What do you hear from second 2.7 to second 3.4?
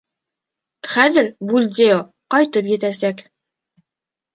етәсәк...